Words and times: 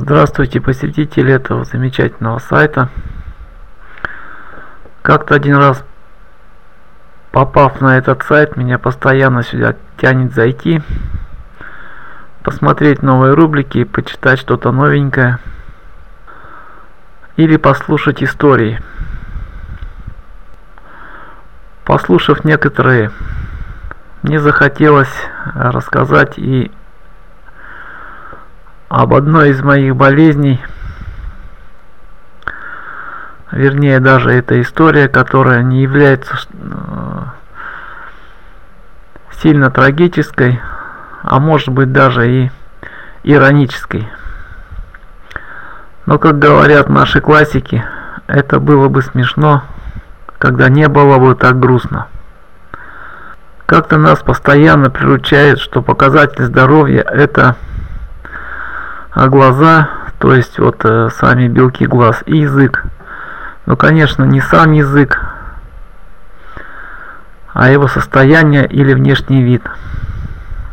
Здравствуйте, 0.00 0.60
посетители 0.60 1.32
этого 1.32 1.64
замечательного 1.64 2.38
сайта. 2.38 2.88
Как-то 5.02 5.34
один 5.34 5.56
раз, 5.56 5.84
попав 7.32 7.80
на 7.80 7.98
этот 7.98 8.22
сайт, 8.22 8.56
меня 8.56 8.78
постоянно 8.78 9.42
сюда 9.42 9.74
тянет 10.00 10.32
зайти, 10.32 10.82
посмотреть 12.44 13.02
новые 13.02 13.34
рубрики, 13.34 13.82
почитать 13.82 14.38
что-то 14.38 14.70
новенькое 14.70 15.40
или 17.36 17.56
послушать 17.56 18.22
истории. 18.22 18.80
Послушав 21.84 22.44
некоторые, 22.44 23.10
мне 24.22 24.38
захотелось 24.38 25.12
рассказать 25.56 26.34
и 26.38 26.70
об 28.88 29.14
одной 29.14 29.50
из 29.50 29.62
моих 29.62 29.94
болезней, 29.94 30.60
вернее 33.52 34.00
даже 34.00 34.30
эта 34.30 34.60
история, 34.60 35.08
которая 35.08 35.62
не 35.62 35.82
является 35.82 36.38
э, 36.52 37.22
сильно 39.42 39.70
трагической, 39.70 40.60
а 41.22 41.38
может 41.38 41.68
быть 41.68 41.92
даже 41.92 42.30
и 42.30 42.50
иронической. 43.24 44.08
Но, 46.06 46.18
как 46.18 46.38
говорят 46.38 46.88
наши 46.88 47.20
классики, 47.20 47.84
это 48.26 48.58
было 48.58 48.88
бы 48.88 49.02
смешно, 49.02 49.64
когда 50.38 50.70
не 50.70 50.88
было 50.88 51.18
бы 51.18 51.34
так 51.34 51.60
грустно. 51.60 52.06
Как-то 53.66 53.98
нас 53.98 54.20
постоянно 54.20 54.88
приручает, 54.88 55.58
что 55.58 55.82
показатель 55.82 56.44
здоровья 56.44 57.02
это 57.02 57.56
а 59.18 59.26
глаза, 59.28 59.88
то 60.20 60.32
есть 60.32 60.60
вот 60.60 60.84
э, 60.84 61.08
сами 61.10 61.48
белки 61.48 61.86
глаз 61.86 62.22
и 62.26 62.36
язык. 62.36 62.84
Но, 63.66 63.74
конечно, 63.74 64.22
не 64.22 64.40
сам 64.40 64.70
язык, 64.70 65.20
а 67.52 67.68
его 67.68 67.88
состояние 67.88 68.64
или 68.68 68.94
внешний 68.94 69.42
вид. 69.42 69.64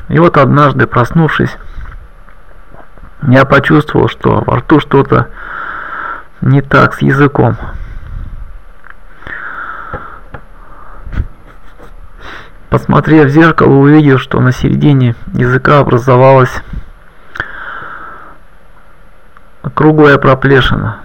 И 0.10 0.20
вот 0.20 0.38
однажды, 0.38 0.86
проснувшись, 0.86 1.58
я 3.24 3.46
почувствовал, 3.46 4.10
что 4.10 4.44
во 4.46 4.58
рту 4.58 4.80
что-то 4.80 5.30
не 6.42 6.62
так 6.62 6.94
с 6.94 7.02
языком. 7.02 7.58
Посмотрев 12.70 13.26
в 13.26 13.30
зеркало, 13.30 13.74
увидел, 13.74 14.20
что 14.20 14.40
на 14.40 14.52
середине 14.52 15.16
языка 15.34 15.80
образовалась 15.80 16.62
круглая 19.76 20.18
проплешина. 20.18 20.98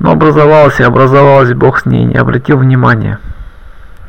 Но 0.00 0.12
образовалась 0.12 0.80
и 0.80 0.82
образовалась, 0.82 1.52
бог 1.52 1.80
с 1.80 1.86
ней, 1.86 2.04
не 2.04 2.16
обратил 2.16 2.58
внимания. 2.58 3.20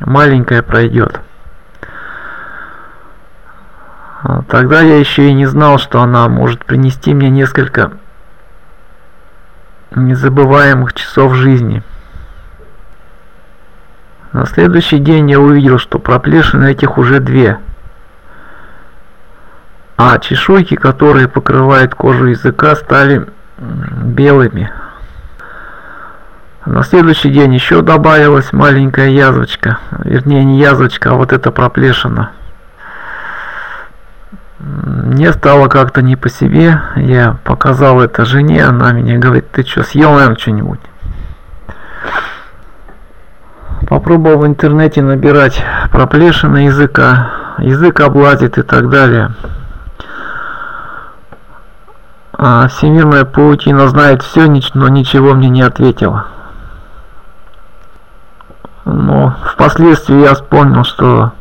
Маленькая 0.00 0.62
пройдет. 0.62 1.20
А 4.22 4.42
тогда 4.48 4.80
я 4.80 4.98
еще 4.98 5.28
и 5.28 5.34
не 5.34 5.46
знал, 5.46 5.78
что 5.78 6.00
она 6.00 6.28
может 6.28 6.64
принести 6.64 7.14
мне 7.14 7.30
несколько 7.30 7.92
незабываемых 9.94 10.94
часов 10.94 11.34
жизни. 11.34 11.82
На 14.32 14.46
следующий 14.46 14.98
день 14.98 15.30
я 15.30 15.40
увидел, 15.40 15.78
что 15.78 15.98
проплешины 15.98 16.70
этих 16.70 16.96
уже 16.98 17.20
две– 17.20 17.58
а 20.02 20.18
чешуйки, 20.18 20.76
которые 20.76 21.28
покрывают 21.28 21.94
кожу 21.94 22.28
языка, 22.28 22.74
стали 22.74 23.26
белыми. 23.58 24.72
На 26.64 26.82
следующий 26.84 27.28
день 27.28 27.52
еще 27.52 27.82
добавилась 27.82 28.54
маленькая 28.54 29.10
язвочка, 29.10 29.78
вернее 30.02 30.42
не 30.42 30.58
язвочка, 30.58 31.10
а 31.10 31.14
вот 31.14 31.34
эта 31.34 31.50
проплешина. 31.50 32.30
Мне 34.58 35.34
стало 35.34 35.68
как-то 35.68 36.00
не 36.00 36.16
по 36.16 36.30
себе, 36.30 36.80
я 36.96 37.36
показал 37.44 38.00
это 38.00 38.24
жене, 38.24 38.64
она 38.64 38.94
мне 38.94 39.18
говорит, 39.18 39.50
ты 39.50 39.66
что, 39.66 39.82
съел, 39.82 40.12
наверное, 40.12 40.38
что-нибудь? 40.38 40.80
Попробовал 43.86 44.38
в 44.38 44.46
интернете 44.46 45.02
набирать 45.02 45.62
проплешины 45.92 46.68
языка, 46.68 47.32
язык 47.58 48.00
облазит 48.00 48.56
и 48.56 48.62
так 48.62 48.88
далее. 48.88 49.32
А, 52.42 52.68
всемирная 52.68 53.26
паутина 53.26 53.86
знает 53.88 54.22
все, 54.22 54.46
но 54.72 54.88
ничего 54.88 55.34
мне 55.34 55.50
не 55.50 55.60
ответила. 55.60 56.24
Но 58.86 59.36
впоследствии 59.44 60.22
я 60.22 60.32
вспомнил, 60.32 60.84
что 60.84 61.32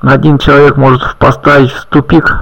один 0.00 0.38
человек 0.38 0.76
может 0.76 1.14
поставить 1.14 1.70
в 1.70 1.86
тупик 1.86 2.38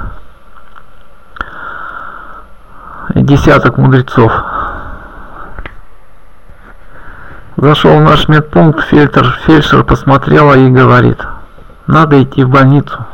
десяток 3.14 3.76
мудрецов. 3.76 4.32
Зашел 7.58 7.98
в 7.98 8.00
наш 8.00 8.28
медпункт, 8.28 8.82
фильтр, 8.86 9.38
фельдшер 9.44 9.84
посмотрела 9.84 10.54
и 10.54 10.70
говорит, 10.70 11.18
надо 11.86 12.22
идти 12.22 12.44
в 12.44 12.48
больницу. 12.48 13.04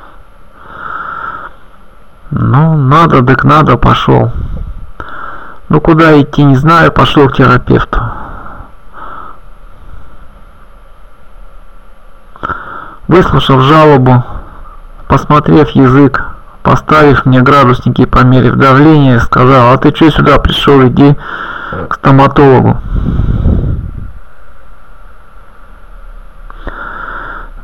Ну, 2.39 2.77
надо, 2.77 3.23
так 3.23 3.45
надо, 3.45 3.79
пошел. 3.79 4.31
Ну, 5.71 5.81
куда 5.81 6.21
идти, 6.21 6.45
не 6.45 6.57
знаю, 6.57 6.93
пошел 6.93 7.29
к 7.29 7.37
терапевту. 7.37 7.99
Выслушав 13.09 13.63
жалобу, 13.63 14.23
посмотрев 15.09 15.71
язык, 15.71 16.27
поставив 16.63 17.25
мне 17.25 17.41
градусники 17.41 18.03
и 18.03 18.07
померив 18.07 18.57
давление, 18.57 19.19
сказал, 19.21 19.73
а 19.73 19.79
ты 19.79 19.95
что 19.95 20.11
сюда 20.11 20.39
пришел, 20.39 20.87
иди 20.87 21.17
к 21.89 21.95
стоматологу. 21.95 22.83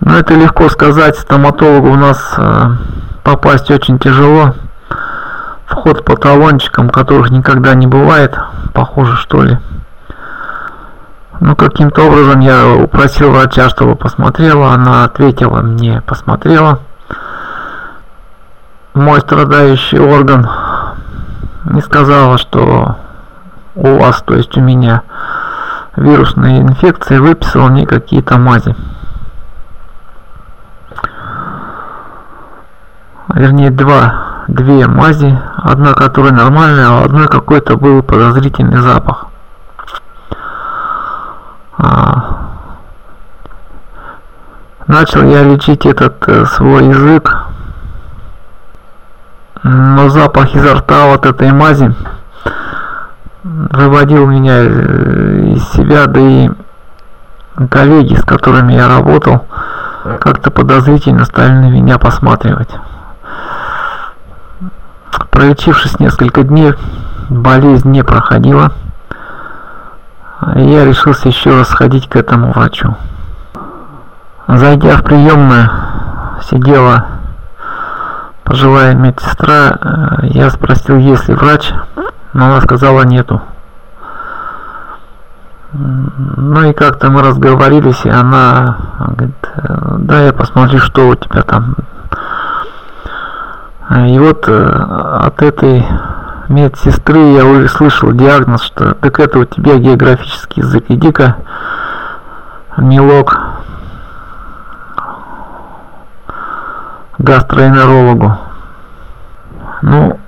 Ну, 0.00 0.15
это 0.15 0.34
легко 0.34 0.71
сказать, 0.71 1.19
стоматологу 1.19 1.91
у 1.91 1.97
нас 1.97 2.34
э, 2.39 2.71
попасть 3.22 3.71
очень 3.71 3.99
тяжело. 3.99 4.55
Вход 5.66 6.05
по 6.05 6.16
талончикам, 6.16 6.91
которых 6.91 7.31
никогда 7.31 7.75
не 7.75 7.87
бывает, 7.87 8.37
похоже 8.75 9.16
что 9.16 9.43
ли. 9.43 9.59
Ну, 11.41 11.56
каким-то 11.56 12.06
образом 12.06 12.41
я 12.41 12.69
упросил 12.69 13.33
врача, 13.33 13.69
чтобы 13.69 13.97
посмотрела. 13.97 14.75
Она 14.75 15.05
ответила 15.05 15.60
мне, 15.60 16.00
посмотрела. 16.06 16.81
Мой 18.94 19.21
страдающий 19.21 19.99
орган 19.99 20.49
не 21.65 21.81
сказала, 21.81 22.39
что 22.39 22.97
у 23.75 23.99
вас, 23.99 24.22
то 24.22 24.34
есть 24.34 24.56
у 24.56 24.60
меня, 24.60 25.03
вирусные 25.97 26.60
инфекции, 26.60 27.19
выписала 27.19 27.69
мне 27.69 27.87
какие-то 27.87 28.37
мази. 28.37 28.77
Вернее 33.34 33.70
два, 33.70 34.44
две 34.48 34.87
мази, 34.87 35.38
одна 35.56 35.94
которая 35.94 36.32
нормальная, 36.32 36.88
а 36.88 37.04
одной 37.04 37.28
какой-то 37.28 37.76
был 37.76 38.03
подозрительный 38.03 38.81
запах. 38.81 39.26
А, 41.78 42.50
начал 44.87 45.22
я 45.22 45.42
лечить 45.42 45.87
этот 45.87 46.28
э, 46.28 46.44
свой 46.47 46.87
язык, 46.87 47.47
но 49.62 50.09
запах 50.09 50.54
изо 50.54 50.75
рта 50.75 51.06
вот 51.06 51.25
этой 51.25 51.50
мази 51.53 51.95
выводил 53.42 54.27
меня 54.27 54.59
э, 54.59 55.54
из 55.57 55.68
себя, 55.71 56.07
да 56.07 56.21
и 56.21 56.51
коллеги, 57.71 58.15
с 58.15 58.24
которыми 58.24 58.74
я 58.74 58.89
работал, 58.89 59.47
как-то 60.21 60.51
подозрительно 60.51 61.24
стали 61.24 61.53
на 61.53 61.71
меня 61.71 61.98
посматривать. 61.98 62.71
Пролечившись 65.30 65.98
несколько 65.98 66.42
дней, 66.42 66.74
болезнь 67.28 67.91
не 67.91 68.03
проходила. 68.03 68.72
Я 70.54 70.84
решился 70.84 71.28
еще 71.28 71.50
раз 71.56 71.68
сходить 71.68 72.09
к 72.09 72.16
этому 72.16 72.53
врачу. 72.53 72.97
Зайдя 74.48 74.97
в 74.97 75.03
приемную, 75.03 75.70
сидела 76.42 77.06
пожилая 78.44 78.94
медсестра. 78.94 80.18
Я 80.22 80.50
спросил, 80.50 80.97
есть 80.97 81.28
ли 81.28 81.34
врач, 81.34 81.72
но 82.32 82.47
она 82.47 82.60
сказала 82.60 83.03
нету. 83.03 83.41
Ну 85.72 86.64
и 86.64 86.72
как-то 86.74 87.09
мы 87.10 87.22
разговорились, 87.22 88.04
и 88.04 88.10
она 88.10 88.76
говорит, 88.98 89.34
да, 89.98 90.22
я 90.22 90.32
посмотрю, 90.32 90.80
что 90.80 91.09
у 91.09 91.14
тебя 91.14 91.42
там 91.42 91.76
и 93.91 94.19
вот 94.19 94.49
э, 94.49 94.53
от 94.53 95.43
этой 95.43 95.84
медсестры 96.49 97.19
я 97.33 97.45
услышал 97.45 98.13
диагноз, 98.13 98.63
что 98.63 98.95
так 98.95 99.19
это 99.19 99.41
у 99.41 99.45
тебя 99.45 99.77
географический 99.77 100.63
язык. 100.63 100.84
Иди-ка, 100.89 101.37
милок, 102.77 103.39
гастроэнерологу. 107.19 108.39
Ну, 109.83 110.19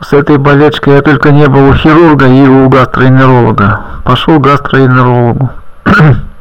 с 0.00 0.12
этой 0.12 0.38
болячкой 0.38 0.94
я 0.94 1.02
только 1.02 1.30
не 1.30 1.46
был 1.48 1.68
у 1.68 1.74
хирурга 1.74 2.26
и 2.26 2.46
у 2.46 2.68
гастроэнеролога. 2.68 3.80
Пошел 4.04 4.38
к 4.38 4.44
гастроэнерологу. 4.44 5.50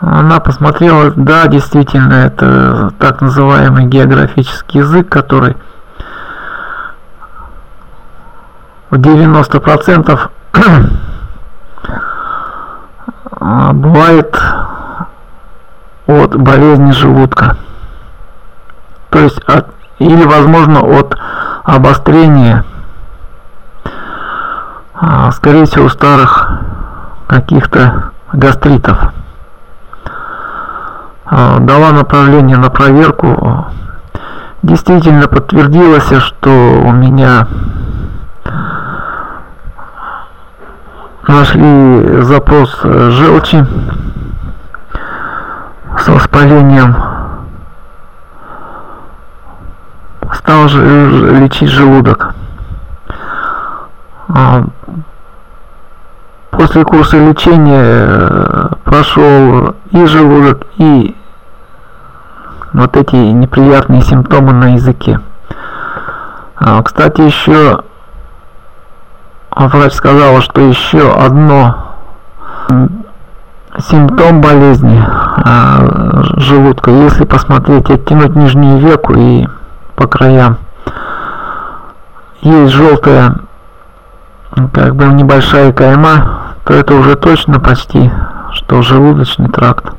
Она 0.00 0.40
посмотрела, 0.40 1.12
да, 1.14 1.46
действительно, 1.46 2.14
это 2.14 2.90
так 2.98 3.20
называемый 3.20 3.84
географический 3.84 4.80
язык, 4.80 5.10
который 5.10 5.58
в 8.88 8.94
90% 8.94 10.30
бывает 13.74 14.42
от 16.06 16.34
болезни 16.34 16.92
желудка. 16.92 17.58
То 19.10 19.18
есть 19.18 19.38
от, 19.40 19.66
или 19.98 20.24
возможно 20.24 20.80
от 20.80 21.14
обострения, 21.62 22.64
а, 24.94 25.30
скорее 25.32 25.66
всего, 25.66 25.90
старых 25.90 26.48
каких-то 27.28 28.12
гастритов. 28.32 29.12
А, 31.32 31.60
дала 31.60 31.92
направление 31.92 32.56
на 32.56 32.70
проверку. 32.70 33.66
Действительно 34.62 35.28
подтвердилось, 35.28 36.12
что 36.22 36.50
у 36.50 36.92
меня 36.92 37.46
нашли 41.28 42.22
запрос 42.22 42.80
желчи 42.82 43.64
с 45.98 46.08
воспалением 46.08 46.96
стал 50.32 50.66
лечить 50.66 51.68
желудок. 51.68 52.34
А, 54.28 54.64
после 56.50 56.84
курса 56.84 57.18
лечения 57.18 57.84
э, 57.84 58.68
прошел 58.84 59.74
и 59.90 60.06
желудок, 60.06 60.66
и 60.76 61.16
вот 62.72 62.96
эти 62.96 63.16
неприятные 63.16 64.02
симптомы 64.02 64.52
на 64.52 64.74
языке. 64.74 65.20
А, 66.56 66.82
кстати, 66.82 67.20
еще 67.22 67.82
врач 69.50 69.92
сказала, 69.92 70.40
что 70.40 70.60
еще 70.60 71.12
одно 71.12 71.94
симптом 73.78 74.40
болезни 74.40 75.02
а, 75.02 76.22
желудка, 76.36 76.90
если 76.90 77.24
посмотреть, 77.24 77.90
оттянуть 77.90 78.34
нижнюю 78.36 78.78
веку 78.78 79.14
и 79.16 79.46
по 79.96 80.06
краям. 80.06 80.58
Есть 82.42 82.72
желтая, 82.72 83.36
как 84.72 84.96
бы 84.96 85.06
небольшая 85.06 85.72
кайма, 85.72 86.54
то 86.64 86.74
это 86.74 86.94
уже 86.94 87.16
точно 87.16 87.60
почти, 87.60 88.10
что 88.52 88.82
желудочный 88.82 89.48
тракт. 89.48 89.94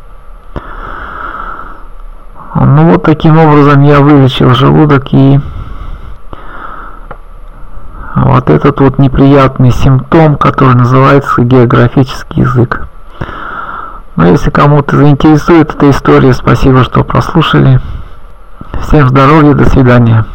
Ну 2.81 2.93
вот 2.93 3.03
таким 3.03 3.37
образом 3.37 3.83
я 3.83 3.99
вылечил 3.99 4.55
желудок 4.55 5.13
и 5.13 5.39
вот 8.15 8.49
этот 8.49 8.79
вот 8.79 8.97
неприятный 8.97 9.69
симптом, 9.69 10.35
который 10.35 10.73
называется 10.73 11.43
географический 11.43 12.41
язык. 12.41 12.87
Но 14.15 14.23
ну, 14.23 14.31
если 14.31 14.49
кому-то 14.49 14.97
заинтересует 14.97 15.75
эта 15.75 15.91
история, 15.91 16.33
спасибо, 16.33 16.83
что 16.83 17.03
прослушали. 17.03 17.79
Всем 18.81 19.09
здоровья, 19.09 19.53
до 19.53 19.69
свидания. 19.69 20.25